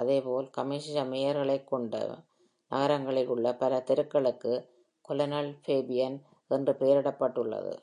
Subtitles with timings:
[0.00, 2.18] அதேபோல், கம்யூனிச மேயர்களைக் கொண்ட
[2.70, 4.52] நகரங்களில் உள்ள பல தெருக்களுக்கு
[5.08, 6.18] "Colonel Fabien"
[6.48, 7.74] என்று பெயரிடப்பட்டுள்ளது.